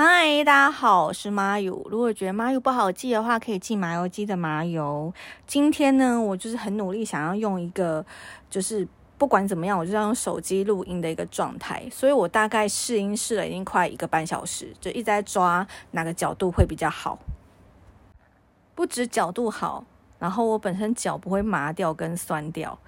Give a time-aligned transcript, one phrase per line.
[0.00, 1.84] 嗨，大家好，我是麻油。
[1.90, 5.12] 如果觉得麻油不好记的话，可以记麻油鸡的麻油。
[5.44, 8.06] 今天呢，我就是很努力想要用一个，
[8.48, 8.86] 就是
[9.18, 11.82] 不管怎么样，我就要用手机录音的一个状态。
[11.90, 17.18] 所以我大概试音试了已经快一个半小时，就一直在抓哪个角度会比较好。
[18.76, 19.84] 不止角度好，
[20.20, 22.78] 然后我本身脚不会麻掉跟酸掉。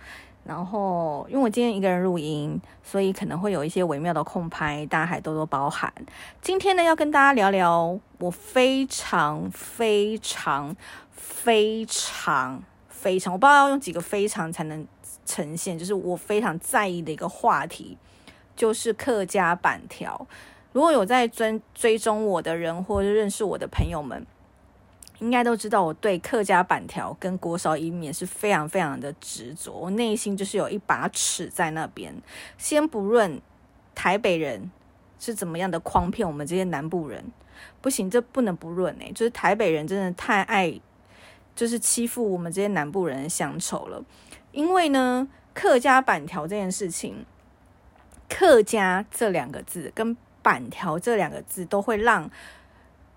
[0.51, 5.95] 然后，因为我今天一个人录音，所以可能会有一些微妙的空拍，大家还多多包涵。
[6.43, 10.75] 今天呢，要跟大家聊聊我非常非常
[11.13, 14.85] 非常非常，我不知道要用几个非常才能
[15.25, 17.97] 呈现，就是我非常在意的一个话题，
[18.57, 20.27] 就是客家板条。
[20.73, 24.27] 如果有在追追踪我的人，或者认识我的朋友们。
[25.21, 32.15] 应该都知道，我对客家板条跟锅烧意面是非常非常的执着，我内心就是有一把尺在那边。
[32.57, 33.41] 先不论
[33.95, 34.71] 台北人
[35.19, 37.23] 是怎么样的诓骗我们这些南部人，
[37.83, 40.81] 不行，这不能不论诶，就是台北人真的太爱，
[41.55, 44.03] 就是欺负我们这些南部人的乡愁了。
[44.53, 47.27] 因为呢，客家板条这件事情，
[48.27, 52.31] 客家这两个字跟板条这两个字都会让。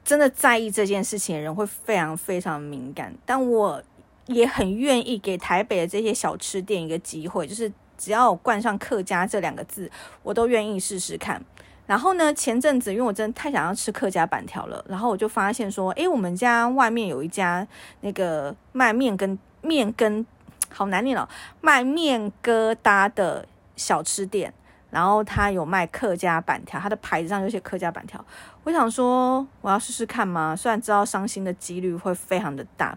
[0.03, 3.81] 真的在意这件事情的人会非常非常敏感，但我
[4.25, 9.89] 也很愿意给台北的这些小吃店一个机会，就是只要我冠上“客家”这两个字，
[10.21, 11.41] 我都愿意试试看。
[11.85, 17.67] 然后呢，前阵子因为我真的太想要吃客家板条了，然后我就发现说，诶，我们家外面有一家
[18.01, 20.25] 那个卖面跟面跟
[20.69, 21.27] 好难念哦，
[21.59, 23.45] 卖面疙瘩的
[23.75, 24.53] 小吃店。
[24.93, 28.23] 然后他有卖客家板条，他的牌子上有写客家板条。
[28.63, 30.55] 我想说，我要试试看吗？
[30.55, 32.95] 虽然知道伤心的几率会非常的大，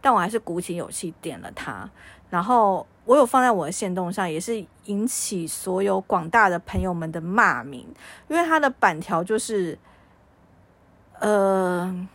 [0.00, 1.88] 但我还是鼓起勇气点了它。
[2.30, 7.86] 然后我有放在我的线动上，也是引起所有广大的朋友们的骂名，
[8.26, 9.78] 因为它的板条就是，
[11.20, 12.08] 呃，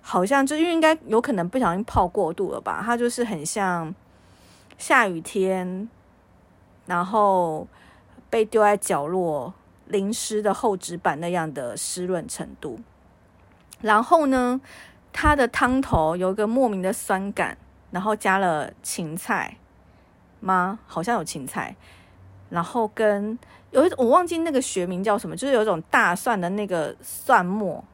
[0.00, 3.92] 好像就因为应该有可能不小心泡过度了吧，它就是很像
[4.78, 5.90] 下雨天，
[6.86, 7.66] 然后。
[8.30, 9.52] 被丢在角落
[9.88, 12.78] 淋湿的厚纸板那样的湿润程度，
[13.80, 14.60] 然后呢，
[15.12, 17.58] 它的汤头有一个莫名的酸感，
[17.90, 19.56] 然后加了芹菜
[20.38, 20.78] 吗？
[20.86, 21.74] 好像有芹菜，
[22.48, 23.36] 然后跟
[23.72, 27.84] 有一我忘记那个学名叫什么，就是有一种大蒜的那个蒜末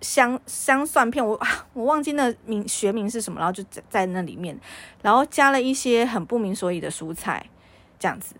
[0.00, 1.38] 香香蒜片，我
[1.74, 4.58] 我忘记那名学名是什么，然后就在在那里面，
[5.02, 7.44] 然后加了一些很不明所以的蔬菜，
[7.98, 8.34] 这样子。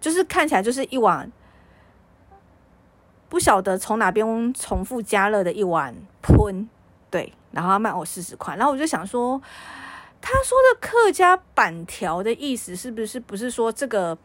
[0.00, 1.30] 就是看起来就是一碗
[3.28, 6.68] 不晓得从哪边重复加热的一碗喷，
[7.10, 9.38] 对，然后他卖我四十块，然后我就想说，
[10.20, 14.16] 他说的客家板条的意思是不是不是说这个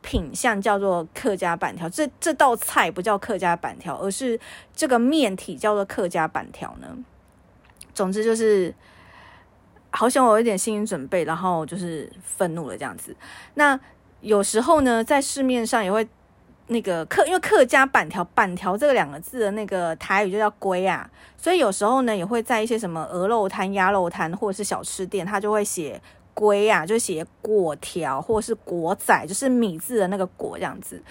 [0.00, 4.38] 品相叫做客家板条，这这道菜不叫客家板条，而是
[4.74, 6.96] 这个面体叫做客家板条呢？
[7.94, 8.72] 总之就是，
[9.90, 13.16] 好像我有一点心理准备，然后就是愤怒了这样子，
[13.54, 13.80] 那。
[14.22, 16.06] 有时候呢，在市面上也会
[16.68, 26.00] 那个客，因为客家板条板条这两个字的那个台语就叫龟啊，所以有时候呢也会在一些什么鹅肉摊、鸭肉摊或者是小吃店，他就会写
[26.34, 31.02] 龟啊，就写果条或是果仔，就是米字的那个果这样子。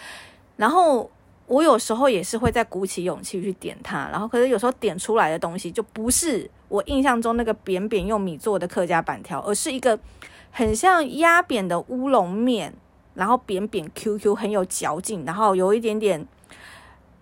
[0.55, 1.11] 然后
[1.47, 9.99] 我有时候也是会在鼓起勇气去点它，然后可是有时候点出来的东西就不是我印象中那个扁扁用米做的客家板条，而是一个
[10.49, 12.73] 很像压扁的乌龙面。
[13.13, 16.25] 然后扁扁 Q Q 很有嚼劲，然后有一点点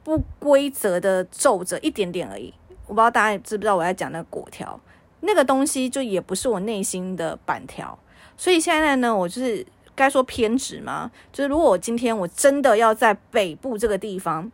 [0.04, 2.54] 不规则的皱褶一点点而已。
[2.88, 4.80] 我不知道大家知不知道我在讲那个果条，
[5.22, 7.98] 那个东西就也不是我内心的板条。
[8.38, 11.12] 所以现在呢，我就是该说偏执吗？
[11.32, 14.52] 就是如果我今天我真的要在北部这个地方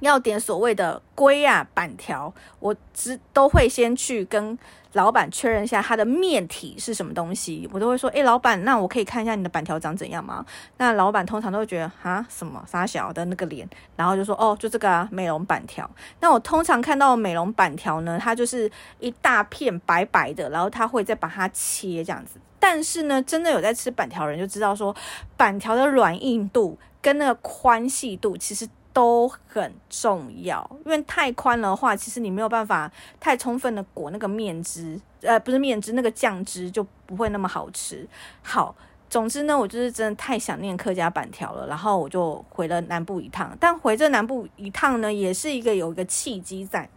[0.00, 4.58] 要点所谓的龟啊板条，我只都会先去跟。
[4.92, 10.44] 老板确认一下他的面体是什么东西，我都会说：诶，老板，那我可以看一下你的板条长怎样吗？
[10.78, 15.88] 那老板通常都会觉得啊，什么傻小的那个脸，然后就说：哦，就这个啊，美容板条。
[16.20, 22.40] 那我通常看到美容板条呢，它就是一大片白白的，然后他会再把它切这样子。
[22.58, 24.94] 但是呢，真的有在吃板条人就知道说，
[25.36, 28.68] 板条的软硬度跟那个宽细度其实。
[28.98, 32.90] 都很重要，因为太宽的话，其实你没有办法
[33.20, 38.04] 太充分的裹那个面汁，呃，不是面汁，那个酱汁就不会那么好吃。
[38.42, 38.74] 好，
[39.08, 43.56] 总之呢，我就是真的太想念客家板条了，然后我就回了南部一趟。
[43.60, 46.90] 但回这南部一趟呢，也是一个有一个契机在，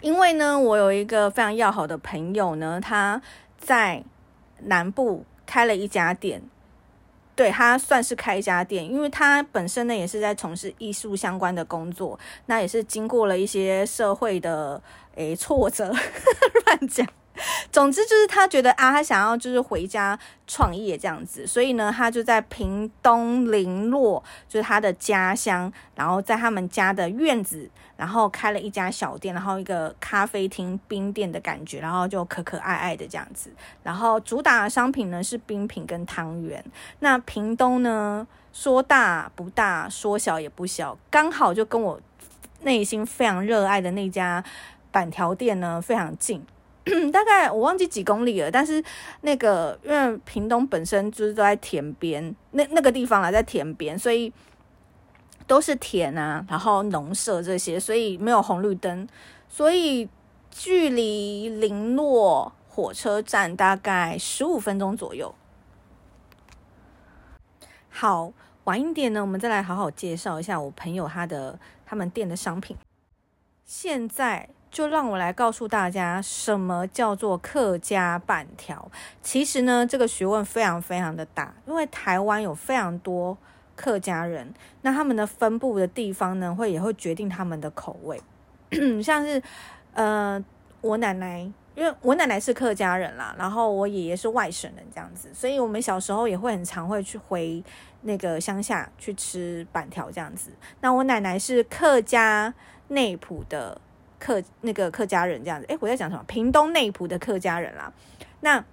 [0.00, 3.20] 因为呢，我有一个非常要好的朋友呢，他
[3.58, 4.04] 在
[4.60, 6.40] 南部开了一家店。
[7.38, 14.82] 对他算是开一家店，因为他本身呢也是在从事艺术相关的工作，那也是经过了一些社会的
[15.14, 15.94] 诶挫折，
[16.66, 17.06] 乱讲。
[17.70, 20.18] 总之就是他觉得啊，他想要就是回家
[20.48, 33.50] 创业这样子，所以呢，他就在屏东林落，就是他的家乡，然后在他们家的院子，然后开了一家小店，然后一个咖啡厅、冰店的感觉，然后就可可爱爱的这样子。
[33.82, 36.64] 然后主打的商品呢是冰品跟汤圆。
[37.00, 42.00] 那屏东呢，说大不大，说小也不小，刚好就跟我
[42.62, 44.44] 内心非常热爱的那家
[44.92, 46.46] 板条店呢非常近。
[47.12, 48.82] 大概我忘记几公里了，但是
[49.22, 54.32] 那个因为屏东本身就是都在田边，那那个地方啊，在田边，所以
[55.48, 59.08] 都是田啊，然后农舍这些，所以没有红绿灯，
[59.48, 60.08] 所以
[60.52, 65.34] 距离林落火车站大概十五分钟左右。
[67.88, 72.76] 好，晚一点呢，我们再来好好介绍一下我朋友他的他们店的商品。
[73.64, 74.50] 现在。
[74.70, 78.90] 就让我来告诉大家，什么叫做客家板条。
[79.22, 83.38] 其实呢，这个学问非常非常的大，因为台湾有非常多
[83.78, 84.52] 客家人，
[84.82, 88.20] 那他们的分布的地方呢，会也会决定他们的口味。
[89.00, 89.40] 像是
[89.94, 90.44] 呃，
[90.80, 91.38] 我奶奶，
[91.76, 97.62] 因为我奶奶是客家人啦，然后我爷爷是外省人，这样子，所以我们小时候也会很常会去回
[98.02, 100.50] 那个乡下去吃板条这样子。
[100.80, 102.52] 那我奶奶是客家
[102.88, 103.80] 内埔的。
[104.20, 106.24] 客那个客家人这样子，诶，我在讲什么？
[106.26, 107.92] 屏东内埔的客家人啦。
[108.40, 108.64] 那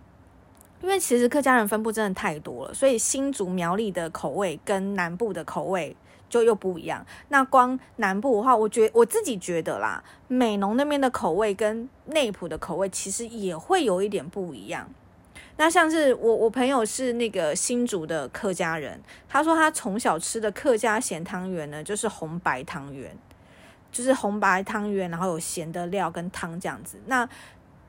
[0.85, 5.95] 因为其实客家人分布真的太多了，所以新竹苗栗的口味跟南部的口味
[6.29, 7.03] 就又不一样。
[7.29, 14.87] 那光南部的话，我觉我自己觉得啦，美浓那边的口味跟内埔的口味其实也会有一点不一样。
[15.57, 23.17] 那像是我我朋友是那个新竹的客家人，他说他从小吃的客家咸汤圆呢，就是红白汤圆。
[23.91, 26.99] 就是红白汤圆，然后有咸的料跟汤这样子。
[27.05, 27.25] 那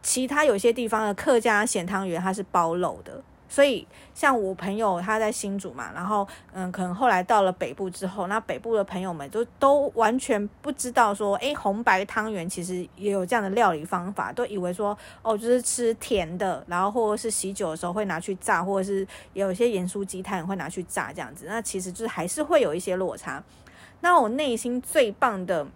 [0.06, 3.20] 其他有些地方的客家咸汤圆，它是包肉的。
[3.48, 21.46] 所以像我朋友他在新竹嘛，然后嗯，可能后来到了北部之后，那北部的朋友们都都完全不知道说，诶，红白汤圆其实也有这样的料理方法，都以为说哦，就是吃甜的，然后或者是喜酒的时候会拿去炸，或者是有一些盐酥鸡他也会拿去炸这样子。
[21.48, 23.42] 那其实就是还是会有一些落差。
[24.02, 25.66] 那我内心最棒的。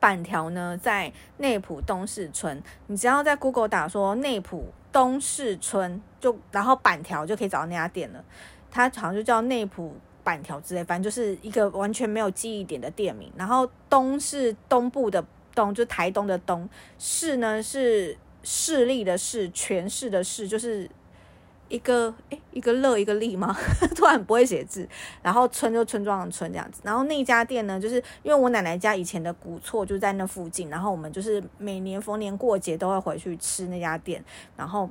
[0.00, 8.24] 板条呢，在内浦东市村，你只要在 Google 打说内浦东市村，就然后板条就可以找到那家店了。
[8.70, 9.94] 它好像就叫内浦
[10.24, 13.30] 板条之类，反正就是一个完全没有记忆点的店名。
[13.36, 15.24] 然后东是东部的
[15.54, 16.66] 东，就台东的东；
[16.98, 20.90] 市呢是势力的势，全市的市，就是。
[21.70, 23.56] 一个诶，一个乐一个利吗？
[23.96, 24.86] 突然不会写字，
[25.22, 26.82] 然后村就村庄的村这样子。
[26.84, 34.22] 然后那家店呢，就是因为我奶奶家以前的古厝就在那附近，然后我们就是每年逢年过节都会回去吃那家店，
[34.56, 34.90] 然后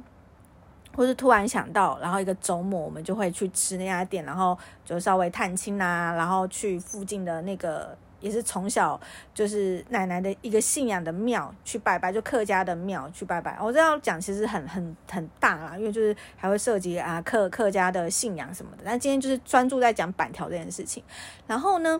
[0.96, 7.98] 或是突然想到，然后一个周末我们就会去吃那家店，然后就稍微探亲啊，然后去附近的那个。
[8.20, 9.00] 也是从小
[9.34, 13.58] 就是奶奶的一个信仰的庙去拜拜，就客家的庙去拜拜。
[13.62, 18.84] 我这样讲其实很很很大啦，因为就是还会涉及啊客客家的信仰什么的。
[18.86, 21.04] 但今天就是专注在讲板条这件事情，
[21.48, 22.00] 然后呢。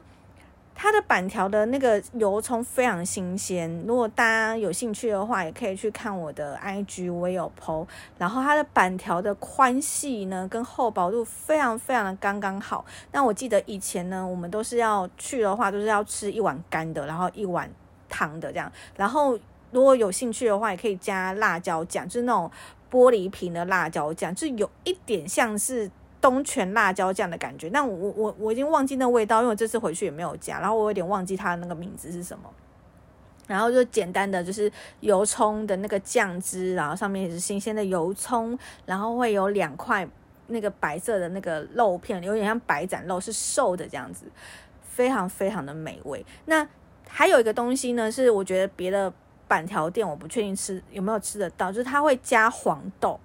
[0.82, 7.86] 它的板条的那个油葱非常新鲜，如果大家有兴趣的话，也可以去看我的 IG，我也有 PO。
[8.18, 12.86] 然后它的板条的宽细呢，跟厚薄度非常非常的刚刚好。
[13.12, 17.70] 那我记得以前呢，我们都是要去的话，都是要吃一碗干的，然后一碗
[18.08, 18.72] 汤的这样。
[18.96, 19.38] 然后
[19.72, 22.50] 如果有兴趣的话，也可以加辣椒酱，就是那种
[22.90, 25.92] 玻璃瓶的辣椒酱，就有一点像是。
[26.22, 32.50] 东泉辣椒酱的感觉，但我我我已经忘记那味道，因为我这次回去也没有加，然后我有点忘记它的那个名字是什么。
[33.48, 40.08] 然后就简单的就是油葱的那个酱汁，然后上面也是新鲜的油葱，然后会有两块
[40.48, 44.26] 那个白色的那个肉片，有点像白斩肉，是瘦的这样子，
[44.84, 46.24] 非常非常的美味。
[46.46, 46.68] 那
[47.08, 49.12] 还有一个东西呢，是我觉得别的
[49.48, 53.20] 板条店我不确定吃有没有吃得到，就是它会加黄豆。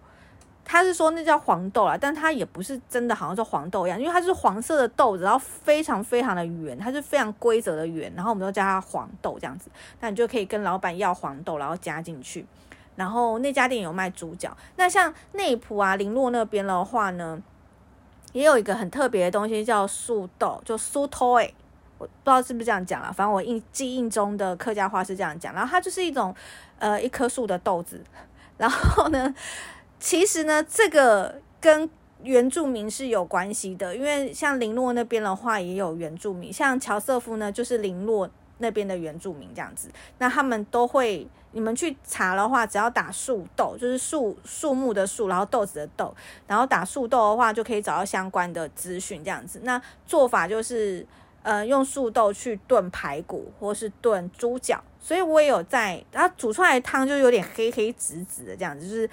[0.67, 9.71] 他是说那叫黄豆啦，但它也不是真的，好像是黄豆一样，因为它是黄色的豆子，然后非常非常的圆，它是非常规则的圆，然后我们都叫它黄豆这样子。
[10.01, 12.47] 那你就可以跟老板要黄豆，然后加进去。
[12.97, 14.57] 然后那家店有卖猪脚。
[14.77, 17.39] 那像内埔啊、林洛那边的话呢，
[18.33, 21.55] 也有一个很特别的东西叫素豆，就素豆诶，
[21.99, 25.53] 我不知道是不是这样讲了，反正我印记忆中的客家话是这样讲。
[25.53, 26.35] 然后它就是一种
[26.79, 28.03] 呃一棵树的豆子，
[28.57, 29.35] 然后呢。
[30.05, 31.89] 其实呢，这个跟
[32.23, 41.27] 原住民是有关系的，因为像林洛那边的话也有原住民，像乔瑟夫呢就是林洛那边的原住民这样子，那他们都会。
[41.53, 46.13] 你们去查的话，只要打树豆，就是树树木的树，然后豆子的豆，
[46.49, 49.23] 然后打树豆的话，就可以找到相关的资讯。
[49.23, 51.07] 这样子，那做法就是，
[51.45, 54.83] 呃，用树豆去炖排骨，或是炖猪脚。
[54.99, 59.09] 所以我也有在，它煮出来的汤就有点黑黑紫紫的这样子，就是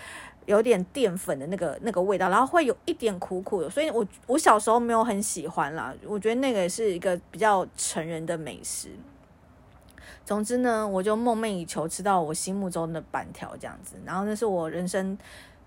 [0.51, 3.69] 有点淀粉的那个那个味道，然后会有一点苦苦的。
[3.69, 8.89] 所以我我小时候没有很喜欢啦，我觉得那个是一个比较成人的美食。
[10.25, 15.17] 总之呢，我就梦寐以求吃到我心目中的板条这样子，然后那是我人生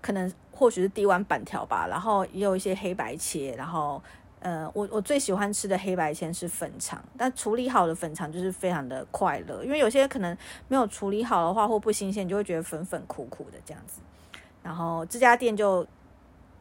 [0.01, 4.01] 可能或许是第一碗板条吧，然后也有一些黑白切，然后
[4.39, 10.35] 呃，我我最喜欢吃的黑白切是粉肠，但处理好的粉肠就是非常的快乐，因为有些可能
[10.67, 13.99] 没有处理好的话或不新鲜，就会觉得粉粉苦苦的这样子。
[14.65, 15.85] 然后这家店就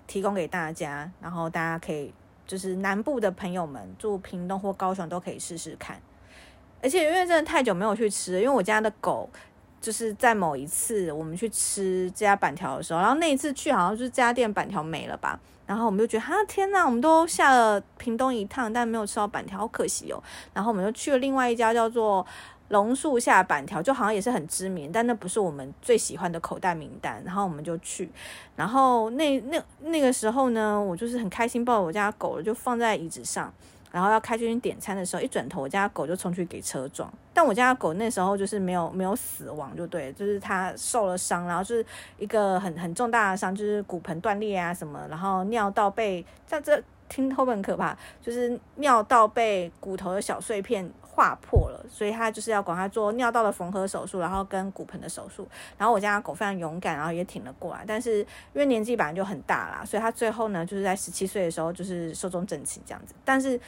[0.07, 2.13] 提供给大家，然后大家可以
[2.47, 5.99] 就是南部的朋友们住屏东或高雄都可以试试看。
[6.83, 9.31] 而且因为真的太久没有去吃，因为我家的狗
[9.81, 20.23] 就是在某一次我们去吃这家板条的时候，然后那一次去好像就是这家店板条没了吧，然后我们就觉得哈天呐，我们都下了屏东一趟，但没有吃到板条，好可惜哦。
[20.53, 22.27] 然后我们就去了另外一家叫做
[22.69, 27.23] 榕树下板条，就好像也是很知名，但那不是我们最喜欢的口袋名单。
[27.25, 28.11] 然后我们就去，
[28.57, 33.53] 然后那那那个时候呢，我就是很开心抱我家狗了，就放在椅子上。
[33.93, 37.09] 然后要开进去点餐的时候，一转头，我家狗就冲去给车撞。
[37.33, 41.87] 但我家狗那时候就是没有没有死亡，就对，就是它受了伤，然后就是
[42.19, 55.47] 一个很很重大的伤，就是骨盆断裂啊什么，然后尿道被像这听后面很可怕，就是尿道被骨头的小碎片划破了，所以他就是要管他做尿道的缝合手术，然后跟骨盆的手术。
[55.79, 63.61] 然后我家狗非常勇敢，然后也挺了过来，但是因为年纪本来就很大啦，所以他最后呢就是在十七岁的时候就是寿终正寝这样子，但是。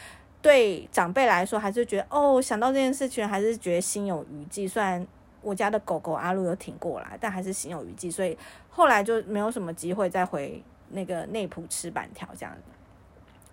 [0.43, 4.69] 对长辈来说，还是觉得哦，想到这件事情，还是觉得心有余悸。
[4.69, 5.05] 虽然
[5.43, 8.09] 我家的狗狗阿露有挺过来，但还是心有余悸。
[8.09, 8.39] 所以
[8.71, 12.61] 后来就没有什么机会再回那个内埔吃板条这样子。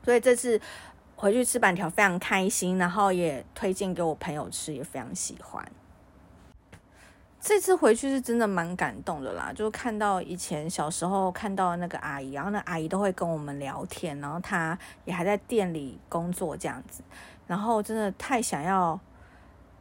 [0.04, 0.60] 所以这次
[1.24, 5.66] 回去吃板条非常开心，然后也推荐给我朋友吃，也非常喜欢。
[7.40, 17.02] 这次回去是真的蛮感动的啦，就看到以前小时候看到那个阿姨，然后那阿姨都会跟我们聊天，然后她也还在店里工作这样子，
[17.48, 19.00] 然后真的太想要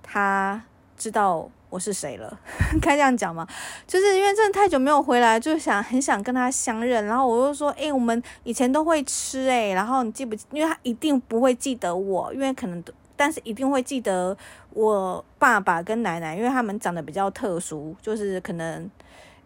[0.01, 0.63] 她
[0.97, 2.39] 知道我是谁了，
[2.83, 3.49] 该这样讲吗？
[3.87, 10.37] 就是因为真的太久没有回来，就想很想跟他相认，然后我就说，哎，我们以前都会吃，哎，然后你记不？
[10.51, 12.85] 因为他一定不会记得我，因为可能。
[13.15, 14.37] 但是一定会记得
[14.71, 18.91] 我爸爸跟奶奶，因为他们长得比较特殊，就是可能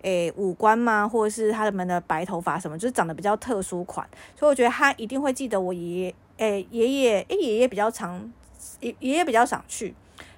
[0.01, 8.33] 诶五官嘛，或者是他们的白头发什么，就是长得比较特殊款，所以我觉得他一定会记得我爷爷，诶爷爷，诶爷爷比较常，
[8.81, 9.95] 爷爷爷比较想去。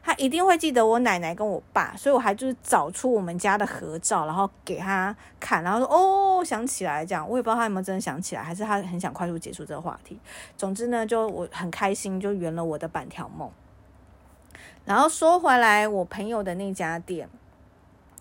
[0.08, 10.18] 他一定会记得我奶奶跟我爸，所以我还就是找出我们家的合照，然后给他看，然后说哦想起来这样，我也不知道他有没有真的想起来，还是他很想快速结束这个话题。
[10.56, 13.50] 总之呢，就我很开心，就圆了我的板条梦。
[14.86, 17.28] 然后说回来，我朋友的那家店。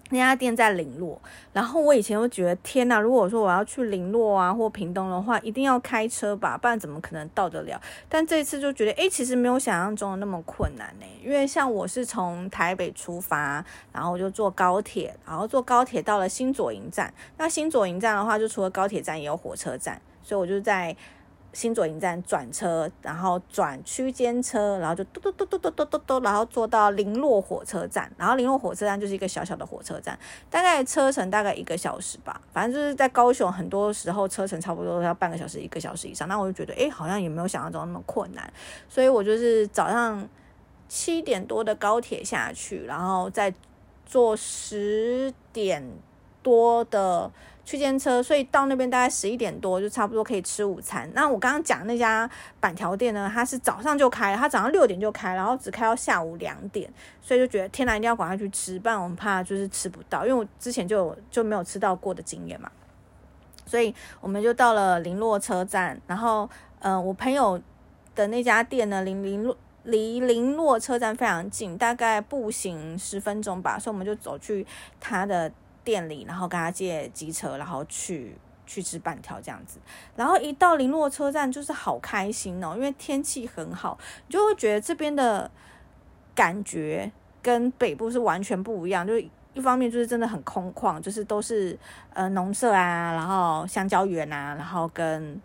[0.09, 1.21] 那家店在林落，
[1.53, 7.81] 然后我以前就觉得天呐，如果说我要去林落啊或屏东的话，一定要开车吧，不然怎么可能到得了？
[8.07, 11.05] 但这次就觉得，诶，其实没有想象中的那么困难呢。
[11.23, 17.13] 因为像我是从台北出发，然后就坐高铁，然后坐高铁到了新左营站。
[17.37, 20.95] 那新左营站的话，就除了高铁站也有火车站，所以我就在。
[21.57, 30.15] 新左营站转车，然后转区间车，然后就嘟嘟嘟嘟嘟嘟嘟嘟，然后坐到林落火车站，然后林落火车站就是一个小小的火车站，
[30.51, 36.27] 大概车程大概一个小时吧，反正就是在高雄，很多时候车程差不多要半个小时、一个小时以上。
[36.27, 38.53] 那我就觉得，哎，好像也没有想象中那么困难，
[38.87, 40.29] 所以我就是早上
[40.87, 43.51] 七点多的高铁下去，然后再
[44.05, 45.83] 坐十点
[46.43, 47.31] 多的。
[47.67, 51.11] 区间车，所以到那边大概十一点多就差不多可以吃午餐。
[51.13, 52.27] 那我刚刚讲那家
[52.61, 56.89] 板条店呢，它是早上就开，它早上六点就开，然后只开到下午两点，
[57.21, 62.71] 所以就觉得天哪，一定要赶快去吃，不然我们怕就是吃不到，因为我之前就就没有吃到过的经验嘛。
[63.65, 67.61] 所以我们就到了林洛车站，然后嗯，我朋友
[68.15, 74.65] 的那家店呢，离林洛离林洛车站非常近，大概步行十分钟吧，所以我们就走去
[75.01, 75.51] 他的。
[75.87, 79.79] 店里，然后跟他借机车，然后去去吃板条这样子。
[80.17, 85.49] 然后一到林洛车站，就是好开心哦，因为天气很好，你就会觉得这边的
[86.35, 87.09] 感觉
[87.41, 89.07] 跟北部是完全不一样。
[89.07, 89.17] 就
[89.53, 91.79] 一方面就是真的很空旷，就是都是
[92.13, 95.41] 呃农舍啊，然后香蕉园啊，然后跟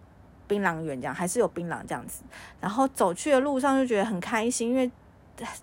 [0.49, 2.25] 槟榔园这样，还是有槟榔这样子。
[2.61, 4.91] 然后走去的路上就觉得很开心，因为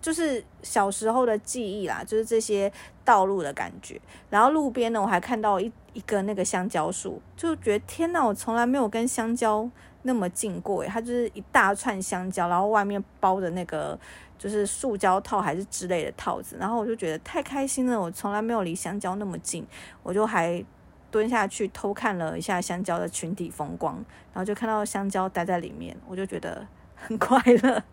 [0.02, 2.72] 就是小时候的记忆啦，就是这些
[3.04, 4.00] 道路的感觉。
[4.30, 9.70] 然后路边呢，我还看到一一个那个香蕉树，就觉得天呐，我从来没有跟香蕉
[10.04, 13.98] 那么近过诶，它就是一大串香蕉，然后外面包的那个
[14.38, 19.66] 就是塑胶套还是之类的套子，然后我就觉得太开心了，我从来没有离香蕉那么近，
[20.04, 20.64] 我就还。
[21.12, 23.96] 蹲下去偷看了一下香蕉的群体风光，
[24.32, 26.64] 然后就看到香蕉待在里面，我就觉得
[26.96, 27.84] 很快乐。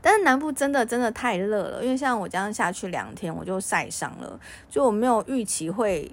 [0.00, 6.10] 但是南部真的真的太热了，因为像我这样下去两天，我就晒伤了，就我没有预期会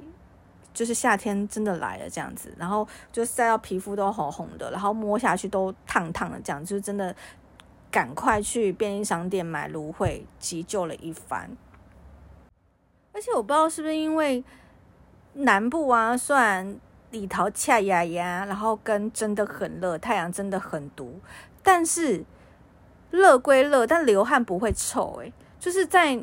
[0.73, 7.15] 就是夏天真的来了这样子，然后就晒到皮肤都红红的，然后摸下去都烫烫的，这样就真的
[7.89, 11.49] 赶快去便利商店买芦荟急救了一番。
[13.13, 14.43] 而且我不知道是不是因为。
[15.37, 16.79] 南部啊，虽然
[17.11, 21.19] 里头恰呀呀，然后跟真的很热，太阳真的很毒，
[21.61, 22.23] 但是
[23.11, 25.19] 热归热，但流汗不会臭。
[25.21, 26.17] 诶，就是在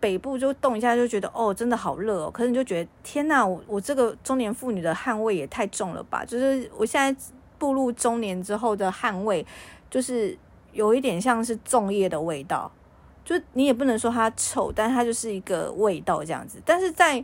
[0.00, 2.30] 北部就动一下就觉得哦，真的好热哦。
[2.30, 6.24] 可是你就觉得天哪，我我这个中年妇女的汗味也太重了吧？
[6.24, 7.20] 就是我现在
[7.58, 9.44] 步入中年之后的汗味，
[9.90, 10.38] 就是
[10.72, 12.70] 有一点像是粽叶的味道。
[13.24, 16.58] 就你也不能说它臭，但它就是一个味道这样子。
[16.64, 17.22] 但是在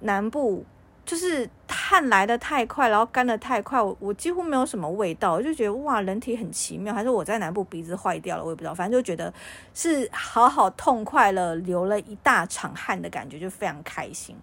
[0.00, 0.62] 南部
[1.04, 9.32] 就是汗来的太快，然后干的太快，我我几乎没有什么味道，我就觉得哇，人体很奇妙，还是我在南部鼻子坏掉了，我也不知道，反正就觉得
[9.74, 14.34] 是好好痛快了，流了一大场汗的感觉，就非常开心。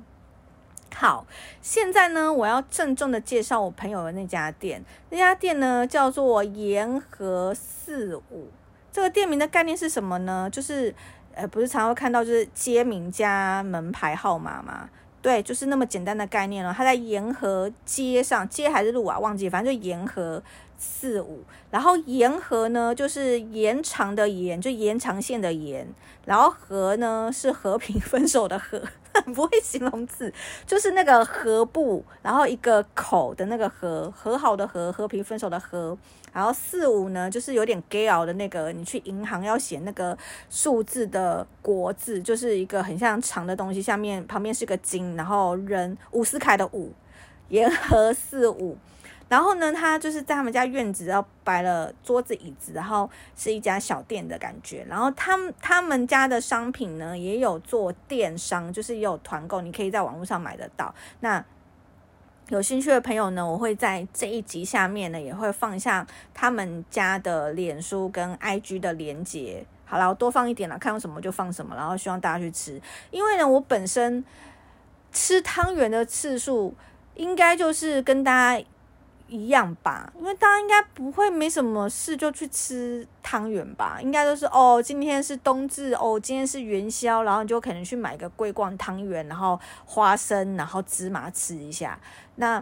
[0.93, 1.25] 好，
[1.61, 8.49] 现在呢，我要郑重的介绍我朋友的那家店，那家店呢叫做沿河四五，
[8.91, 10.49] 这个店名的概念是什么呢？
[10.51, 10.93] 就是
[11.33, 14.89] 呃，不是常会看到就是街名加门牌号码吗？
[15.21, 16.73] 对，就是那么简单的概念了。
[16.75, 19.19] 它在沿河街上，街还是路啊？
[19.19, 20.41] 忘记，反正就沿河
[20.77, 21.43] 四五。
[21.69, 25.87] 然后沿河呢，就是延长的延，就延长线的延。
[26.25, 28.81] 然后河呢，是和平 分手的和。
[29.35, 30.33] 不会形容词，
[30.65, 35.97] 就是那个和部，然后一个口的那个和，和好的和，和平分手的和，
[36.33, 40.17] 然后四五呢，就是有点 gay 的那个，你去银行要写那个
[40.49, 46.93] 数字的国字，就是一个很像长的东西，下面旁边是个金，然后人伍思凯的伍，
[47.49, 48.77] 沿河四五。
[49.27, 54.85] 然后呢，他就是在他们家院子，然后摆了桌子椅子，然后是一家小店的感觉。
[54.89, 60.93] 然后他们他们家的商品呢，也有做电商，就是也有团购，你可以在网络上买得到。
[61.21, 61.41] 那
[62.51, 69.65] 有兴趣的朋友呢，我会在这一集下面呢，也会放下他们家的脸书跟 IG 的连接。
[69.85, 72.81] 好了，我多放一点了，看到什么就放什么，然后希望大家去吃。
[73.09, 74.21] 因为呢，我本身
[75.13, 76.75] 吃汤圆的次数，
[77.15, 78.65] 应该就是跟大家。
[79.27, 91.97] 一样吧，因为大家应该不会没什么事就去吃汤圆吧，应该都是哦，今天是冬至哦，今天是元宵，然后你就可能去买个桂冠汤圆，然后花生，然后芝麻吃一下，
[92.41, 92.61] 那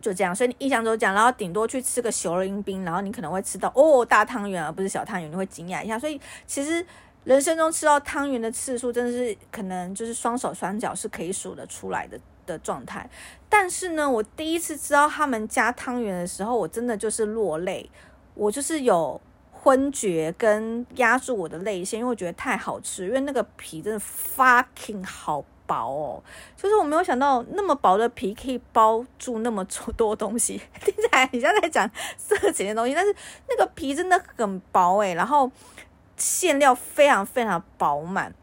[0.00, 0.34] 就这样。
[0.34, 5.98] 所以你印象中讲，然后顶多去吃个熊仁冰，然后你可能会吃到哦大汤圆而不是小汤圆，你会惊讶一下。
[5.98, 6.84] 所以其实
[7.24, 12.20] 人生中吃到汤圆的次数，真的是可能就是双手双脚是可以数得出来的。
[12.46, 13.08] 的状态，
[13.48, 17.90] 但是呢，我第一次知道他们家汤圆的时候，我真的就是落泪，
[18.34, 19.18] 我就是有
[19.50, 26.22] 昏厥跟压住我的泪腺，因为我觉得太好吃，因为那个皮真的 fucking 好薄哦，
[26.56, 29.64] 就是我没有想到那么薄的皮可以包住那么
[29.96, 33.14] 多东西， 听起来你像在讲色情的东西，但是
[33.48, 35.50] 那个皮真的很薄诶，然后
[36.16, 38.34] 馅料非常非常饱满，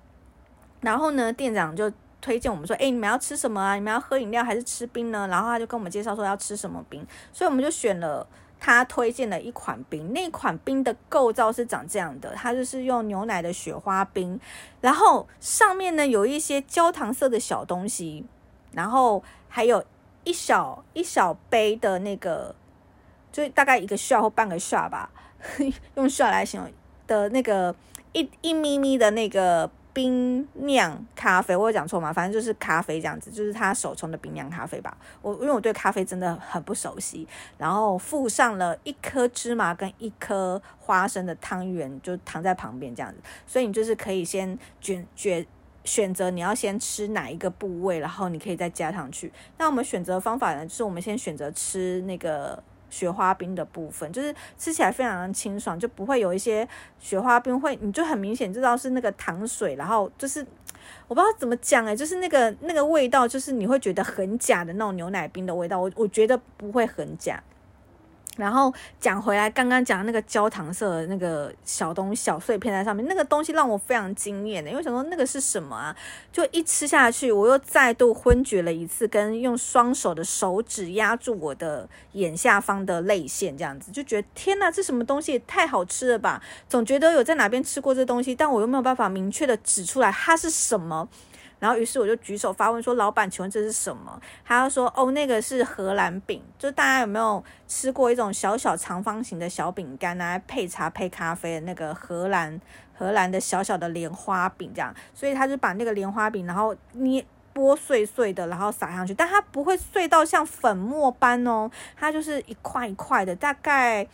[0.81, 1.91] 然后呢，店长就。
[2.23, 3.73] 推荐我们说，哎，你们要吃什么啊？
[3.73, 5.27] 你们要喝饮料还是吃冰呢？
[5.27, 7.03] 然后他就跟我们介绍说要吃什么冰，
[7.33, 8.23] 所以我们就选了
[8.61, 10.13] 他推荐的一款冰。
[10.13, 14.39] 那款冰的构造是长这样的，它就是用牛奶的雪花冰，
[14.79, 18.23] 然后上面呢有一些焦糖色的小东西，
[18.71, 19.83] 然后还有
[20.23, 22.55] 一小一小杯的那个，
[23.31, 25.09] 就大概一个 shot 或半个 shot 吧，
[25.95, 26.71] 用 shot 来形容
[27.07, 27.75] 的那个
[28.13, 29.69] 一一咪咪的那个。
[29.93, 32.13] 冰酿咖啡，我有讲错吗？
[32.13, 34.95] 反正就是咖啡这样子，就是他手冲的冰酿咖啡吧。
[35.21, 37.27] 我因为我对咖啡真的很不熟悉，
[37.57, 43.17] 然后附上了一颗芝麻跟一颗花生的汤圆，就躺在旁边这样子。
[43.45, 45.45] 所以你就是可以先卷卷
[45.83, 49.31] 选择你要先吃哪一个部位，然后你可以再加上去。
[49.57, 52.63] 那我们选择方法呢，就是我们先选择吃那个。
[52.91, 56.67] 雪花冰的部分就是吃起来非常的清爽，就不会有一些
[56.99, 60.45] 雪花冰会，你就很明显知道是那个糖水，然后就是
[61.07, 67.41] 我不知道怎么讲诶，就是那个那个味道，就是你会觉得很假的那种牛奶冰的味道，我我觉得不会很假。
[68.41, 75.95] 然后讲回来，刚刚讲那个焦糖色的那个小东小碎片在上面，那个东西让我非常惊艳的，因为想说那个是什么啊？
[76.31, 86.41] 就一吃下去，我又再度昏厥了一次，跟用双手的手指压住我的眼下方的泪腺，这样子就觉得天哪，这什么东西也太好吃了吧？
[86.67, 91.07] 总觉得有在哪边吃过这东西，但我又没有办法明确的指出来它是什么。
[91.61, 102.59] 然后，于是我就举手发问说：“老板，请问这是什么？”他就说：“哦，那个是荷兰饼，就大家有没有吃过一种小小长方形的小饼干啊，配茶配咖啡的那个荷兰
[102.95, 104.91] 荷兰的小小的莲花饼这样？
[105.13, 114.07] 所以他就把那个莲花饼，然后捏剥碎碎的，然后撒上去，但它不会碎到像粉末般哦，它就是一块一块的，大概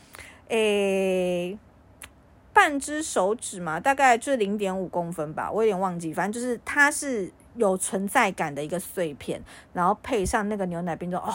[0.49, 1.57] 诶
[2.57, 7.31] 半只手指嘛，大概就是零点五公分吧，我有点忘记，反正就是它是。
[7.57, 9.41] 有存在感的一个碎片，
[9.73, 11.33] 然后配上那个牛奶冰就哦，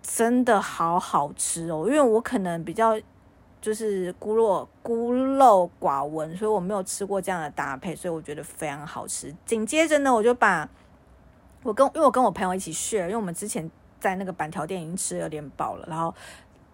[0.00, 1.84] 真的好好吃哦！
[1.86, 2.98] 因为我可能比较
[3.60, 9.30] 就是孤陋孤陋寡闻，所以我没有吃过这样的搭配，所以我觉得非常好吃。
[9.44, 10.66] 紧接着呢，我就把
[11.62, 16.14] 我跟因为我跟我朋友一起 share，因为我们之前在那个板条店已经吃有点饱了，然后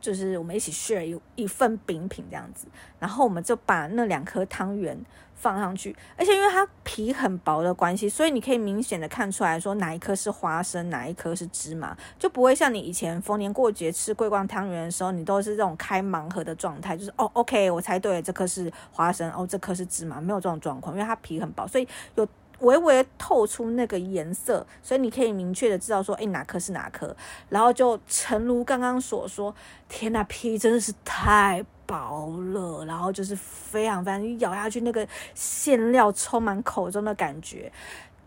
[0.05, 2.67] 就是我们一起 share 一一份饼品这样子，
[2.99, 4.99] 然后我们就把那两颗汤圆。
[5.37, 22.27] 放上去，而且因为它皮很薄的关系，所以你可以明显的看出来说哪一颗是花生，哪一颗是芝麻，就不会像你以前逢年过节吃桂冠汤圆的时候，你都是这种开盲盒的状态，就是哦，OK，我猜对了，这颗是花生，哦，这颗是芝麻，没有这种状况，因为它皮很薄，所以有
[22.61, 27.15] 微微透出那个颜色，所以你可以明确的知道说，哎，哪颗是哪颗，
[27.49, 29.55] 然后就诚如刚刚所说，
[29.89, 31.65] 天呐，皮真的是太。
[31.87, 37.71] 薄了，然后就是非常非常，咬下去那个馅料充满口中的感觉，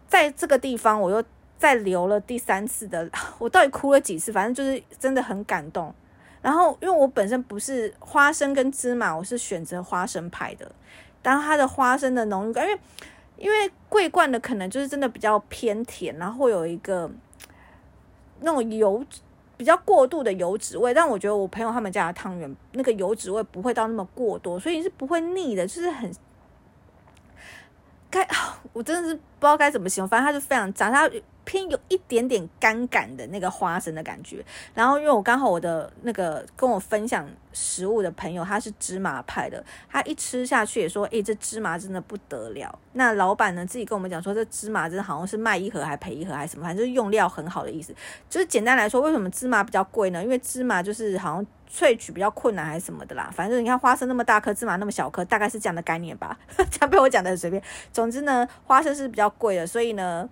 [0.08, 1.24] 在这个地方我又
[1.58, 3.10] 再流了第三次的，
[3.40, 4.32] 我到底哭了几次？
[4.32, 5.92] 反正就是真的很感动。
[6.40, 10.72] 然后因为我本身不是花生跟芝麻，我是选择花生派的，
[11.24, 12.80] 当它的花生的浓郁感，因为
[13.38, 17.10] 因为桂冠的可能就是真的比较偏甜，然后会有一个
[18.41, 19.04] 那种油。
[19.56, 26.13] 比较过度的油脂味，但我觉得我朋友他们家的汤圆那个油脂味不会到那么过多，所以是不会腻的，就是很
[28.12, 28.23] 该
[28.71, 31.10] 我真的是不知道该怎么形容，反正它就非常炸，它。
[31.47, 42.77] 偏有一点点干感的那个花生的感觉，然后因为我刚好我的那个跟我分享食物的朋友他是芝麻派的，他一吃下去也说，诶，这芝麻真的不得了。
[42.91, 47.95] 那老板呢自己跟我们讲说，这芝麻真的好像是卖一盒还赔一盒还是什么，反正就用料很好的意思。
[48.29, 50.21] 就是简单来说，为什么芝麻比较贵呢？
[50.21, 53.29] 因为芝麻就是好像萃取比较困难还是什么的啦。
[53.33, 56.38] 反正你看花生那么大颗，芝麻那么小颗，大概是这样的概念吧。
[56.69, 57.63] 这样被我讲的很随便。
[57.93, 60.27] 总之呢，花生是比较贵的，所以呢。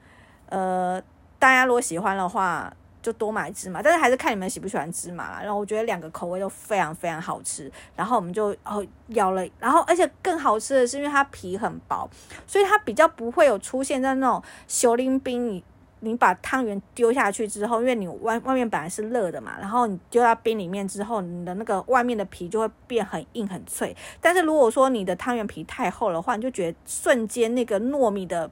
[0.56, 1.02] 呃，
[1.38, 5.42] 大家如果喜欢的话，就多买芝麻，但是还是看你们喜不喜欢芝麻啦。
[5.44, 12.10] 然后我觉得两个口味都非常非常好吃，然后我们就哦咬了，然后而且更好吃的是，因为它皮很薄，
[12.48, 15.50] 所以它比较不会有出现在那种小林冰。
[15.50, 15.62] 你
[16.00, 23.94] 你把汤圆丢下去之后，因为你外外面本来是热的嘛，然后你丢到冰里面之后，你的那个外面的皮就会变很硬很脆。
[24.22, 28.50] 但是如果说你的汤圆皮太厚的话，你就觉得瞬间那个糯米的。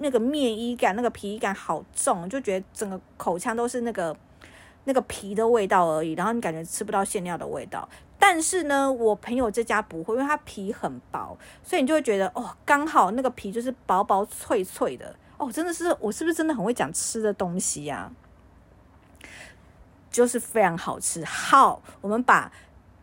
[0.00, 4.16] 那个面衣感、那个皮感好重，就觉得整个口腔都是那个
[4.84, 7.88] 那个皮的味道而已，然后你感觉吃不到馅料的味道。
[8.18, 18.10] 但是呢，我朋友这家不会，因为它皮很薄，所以你就会觉得哦，刚好那个皮就是薄薄脆脆的哦，真的是我是不是真的很会讲吃的东西呀？
[20.10, 21.24] 就是非常好吃。
[21.24, 22.50] 好，我们把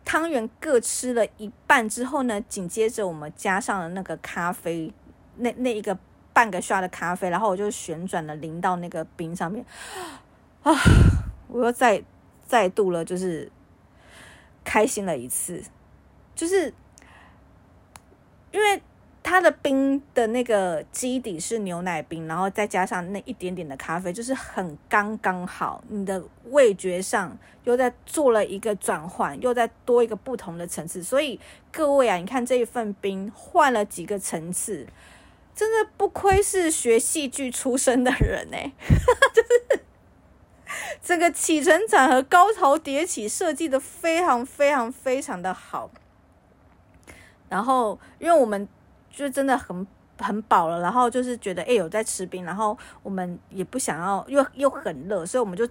[0.04, 4.92] 汤圆各吃了一半之后呢，紧接着我们加上了那个咖啡，
[5.36, 5.96] 那那一个。
[6.38, 9.64] 半个刷的咖啡，然后我就旋转了淋到那个冰上面，
[10.62, 10.72] 啊！
[11.48, 12.00] 我又再
[12.46, 13.50] 再度了，就是
[14.62, 15.60] 开心了一次，
[16.36, 16.72] 就是
[18.52, 18.80] 因为
[19.20, 25.82] 它的冰的那个基底是牛奶冰，然后再加上那一点点的咖啡，就是很刚刚好。
[25.88, 31.02] 你的味觉上又在做了一个转换，又在多一个不同的层次。
[31.02, 31.40] 所以
[31.72, 34.86] 各位啊，你看这一份冰换了几个层次。
[35.58, 38.70] 真的不愧是学戏剧出身的人哎，
[39.34, 39.80] 就是
[41.02, 45.90] 这个起承转合、高潮迭起设计的非常非常非常的好。
[47.48, 48.68] 然后，因为我们
[49.10, 49.84] 就真的很
[50.20, 55.68] 很饱了，然后就是觉得哎有在吃冰，然后我们也不想要，又又很热，所以我们就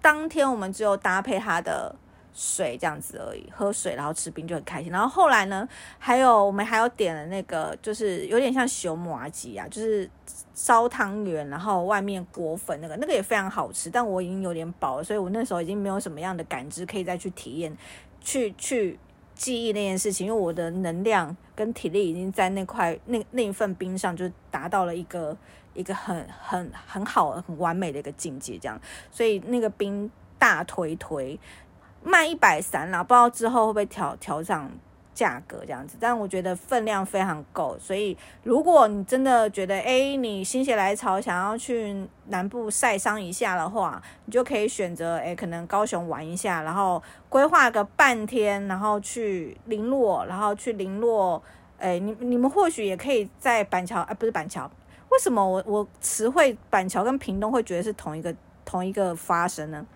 [0.00, 1.94] 当天我们只有搭配它的
[2.34, 4.90] 水这样子而已，喝水然后吃冰就很开心。
[4.90, 5.68] 然后后来呢，
[5.98, 10.08] 还有我们还有点了那个，就是有点像熊麻吉啊，就是
[10.54, 13.90] 烧汤圆，然后外面裹粉那个，那个也非常好吃。
[13.90, 17.76] 但我已经有点饱了，所以我那时候已经没有什么样的感知可以再去体验、
[18.20, 18.98] 去去
[19.34, 25.36] 记忆那件事情，因为我的能量跟体力已经在那块那那一份冰上就达到了一个
[25.74, 31.38] 一个很很很好很完美的一个境界，这样，所以那个冰大推推。
[32.04, 34.70] 卖一百三啦，不知道之后会不会调调涨
[35.14, 51.42] 价格这样子，但我觉得分量非常够，所以如果你真的觉得哎，你心血来潮想要去南部晒伤一下的话，你就可以选择哎，可能高雄玩一下，然后规划个半天，然后去林落，然后去林落，
[51.78, 54.68] 哎，你你们或许也可以在板桥，哎，不是板桥，
[55.10, 58.34] 为什么我我词汇板桥跟屏东会觉得是同一个
[58.64, 59.86] 同一个发生呢？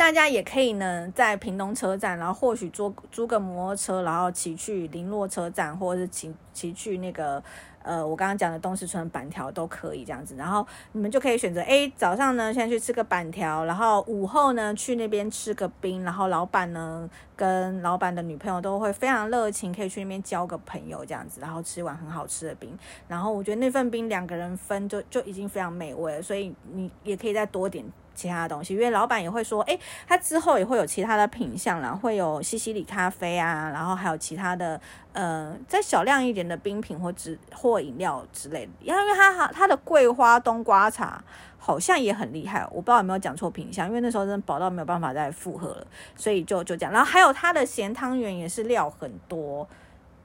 [0.00, 7.40] 大家也可以呢，在屏东车站，然后或许租租个摩托车，然后骑去林落车站，或者是骑骑去那个
[7.82, 10.34] 呃，我刚刚讲的东石村板条都可以这样子。
[10.36, 22.74] 然后你们就可以选择，哎，早上呢先去吃个板条，然后午后呢去那边吃个冰，然后老板呢跟老板的女朋友都会非常热情，可以去那边交个朋友这样子，然后吃完很好吃的冰。
[23.06, 27.84] 然后我觉得那份冰两个人分就就已经非常美味了，所以你也可以再多点。
[28.20, 34.78] 其他的东西，因为老板也会说，哎，他之后也会有其他的品相啦，会有西西里咖啡啊，然后还有其他的，
[35.14, 38.72] 呃，再小量一点的冰品或之或饮料之类的。
[38.82, 41.24] 因为他他的桂花冬瓜茶
[41.58, 46.92] 好像也很厉害，我不知道有没有讲错品相，因为那时候真的饱到没有办法再复合了，所以就就这样。
[46.92, 49.66] 然后还有他的咸汤圆也是料很多。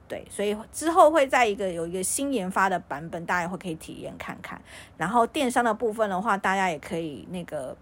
[0.08, 4.56] 对，所以之后会在一个有一个新研发的版本，大家也会可以体验看看。
[4.96, 7.76] 然后电商的部分的话，大家也可以那个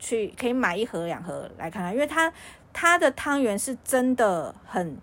[0.00, 2.32] 去可以买一盒两盒来看看，因为它
[2.72, 4.98] 它的汤圆是真的很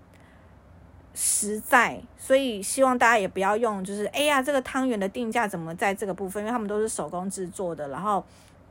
[1.13, 6.41] 实在，所以希望大家也不要用，就是哎呀，这个汤圆的定价怎么在这个部分？
[6.41, 8.21] 因为他们都是手工制作的，然后。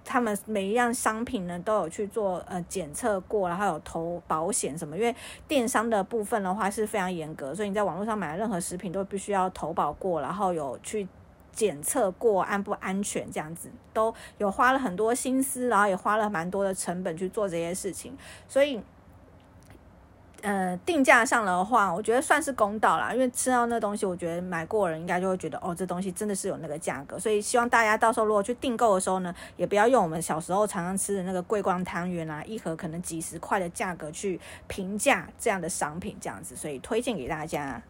[0.08, 4.96] 他们每一样商品呢都有去做呃检测过，然后有投保险什么。
[4.96, 5.12] 因为
[5.48, 11.08] 电商的部分的话是非常严格，所以你在网络上买任何食品都必须要投保过，然后有去
[11.56, 18.16] 检测过安不安全，这样子都有花了很多心思，然后也花了蛮多的成本去做这些事情，
[18.46, 18.80] 所以。
[20.42, 34.38] 呃，定价上的话，我觉得算是公道啦，因为吃到那东西，我觉得买过人应该就会觉得，哦，这东西真的是有那个价格，所以希望大家到时候如果去订购的时候呢，也不要用我们小时候常常吃的那个桂冠汤圆啊，一盒可能几十块的价格去
[34.68, 37.82] 评价这样的商品，这样子，所以推荐给大家。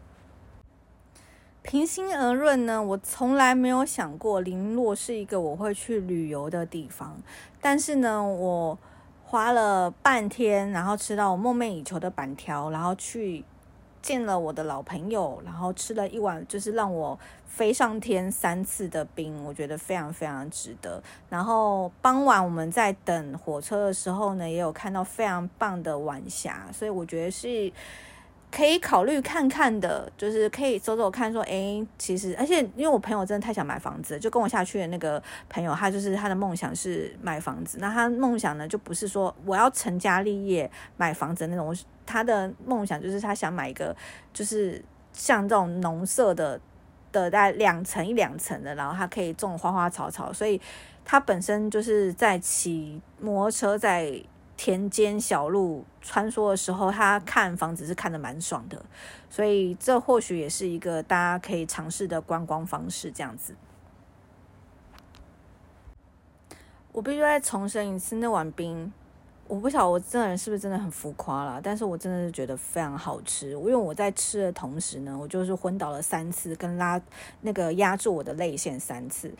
[1.67, 7.21] 平心而论呢，我从来没有想过林洛是一个我会去旅游的地方，
[7.61, 8.79] 但是呢，我。
[9.29, 13.43] 花了半天，然后吃到我梦寐以求的板条，然后去
[14.01, 21.03] 见了我的老朋友，然后吃了一碗就是让我飞上天三次的冰，我觉得非常非常值得。
[21.27, 27.69] 然后傍晚我们在等火车的时候呢，也有看到非常棒的晚霞，所以我觉得是。
[28.49, 37.77] 可以考虑看看的，就是可以走走看，说，哎，其实，而且因为我朋友真的太想买房子，就跟我下去的那个朋友，他就是他的梦想是买房子。
[37.81, 43.95] 那他梦想呢，就不是说我要成家立业买房子那种，他的梦想就是他想买一个，
[44.33, 44.81] 就是
[45.11, 46.59] 像这种农舍的
[47.11, 50.59] 的在两层一两层的，然后他可以种花花草草，所以
[51.03, 54.23] 他本身就是在骑摩托车在。
[54.57, 58.83] 田间小路穿梭的时候，他看房子是看的蛮爽的，
[59.29, 63.11] 所以这或许也是一个大家可以尝试的观光方式。
[63.11, 63.55] 这样子，
[66.91, 68.91] 我必须再重申一次，那碗冰，
[69.47, 73.51] 我不晓得我这人是不是真的很浮夸了，但是我真的是觉得非常好吃。
[73.51, 76.99] 因为我在吃的同时呢，我就是昏倒了三次，跟拉
[77.41, 79.31] 那个压住我的泪腺三次。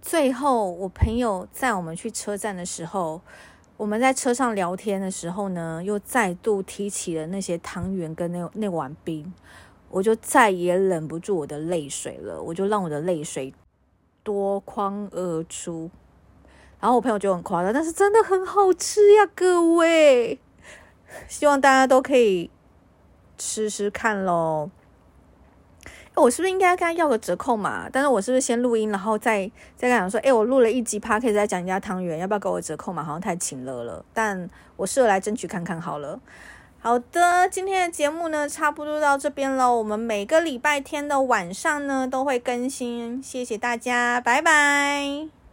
[0.00, 3.20] 最后，我朋友在我们去车站的时候。
[3.76, 9.30] 我们在车上聊天的时候呢，又再度提起了那些汤圆跟那那碗冰，
[9.90, 13.52] 我就再也忍不住我的泪水了，我就让我的泪水
[14.22, 15.90] 夺眶而出。
[16.80, 20.38] 然后我朋友就很夸张，但是真的很好吃呀，各位，
[21.28, 22.50] 希望大家都可以
[23.36, 24.70] 吃吃看喽。
[26.16, 27.88] 我是不是应该跟他要个折扣嘛？
[27.92, 33.04] 但是我是不是先录音，然后再再跟他讲说，哎，我录了一集 p 可以再讲人家汤圆，要不要给我折扣嘛？
[33.04, 34.04] 好像太勤了了。
[34.12, 36.18] 但我试着来争取看看好了。
[36.78, 39.74] 好的，今天的节目呢，差不多到这边了。
[39.74, 43.22] 我们每个礼拜天的晚上呢，都会更新。
[43.22, 45.45] 谢谢大家，拜拜。